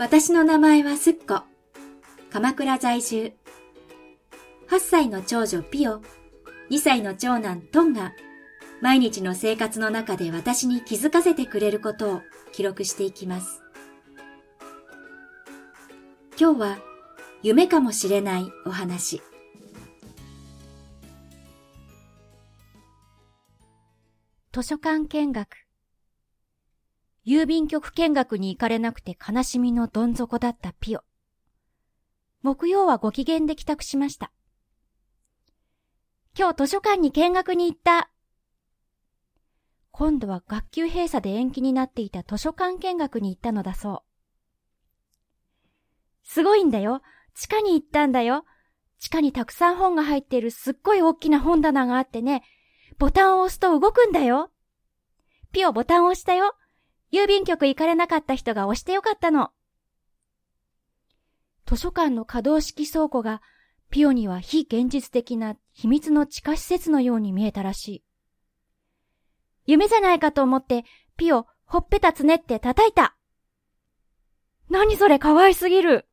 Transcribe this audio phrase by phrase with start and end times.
[0.00, 1.42] 私の名前はすっこ。
[2.30, 3.34] 鎌倉在住。
[4.70, 6.00] 8歳の長女ピオ、
[6.70, 8.14] 2歳の長男トンが、
[8.80, 13.60] 毎日の生活の中で私に気づかせてくれることを記録していきます。
[16.40, 16.78] 今日は
[17.42, 19.20] 夢かもしれないお話。
[24.50, 25.69] 図書館見学。
[27.26, 31.02] 郵便局見学に行かれなくて悲しみのどん底だったピオ。
[32.42, 34.32] 木曜はご機嫌で帰宅しました。
[36.38, 38.10] 今日図書館に見学に行った。
[39.90, 44.10] 今度は学級閉鎖で延期になっていた図書館見学に行ったのだそう。
[46.22, 47.02] すごいんだよ。
[47.34, 48.44] 地下に行ったんだよ。
[48.98, 52.42] 地下にたくさん本が入っているすっごい大きな本棚があってね、
[52.98, 54.50] ボタンを押すと動くんだよ。
[55.52, 56.54] ピオボタンを押したよ。
[57.12, 59.50] 郵便局行かれなかった人が押してよかったの。
[61.66, 63.42] 図書館の可動式倉庫が
[63.90, 68.04] ピオには非現実的な秘密の地下施設のように見えたらしい。
[69.66, 70.84] 夢じゃないかと思って
[71.16, 73.16] ピオほっぺたつねって叩いた。
[74.68, 76.06] 何それかわいすぎる。